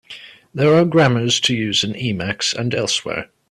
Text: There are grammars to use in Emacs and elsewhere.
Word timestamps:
There 0.51 0.73
are 0.73 0.83
grammars 0.85 1.39
to 1.41 1.53
use 1.55 1.83
in 1.83 1.93
Emacs 1.93 2.55
and 2.55 2.73
elsewhere. 2.73 3.29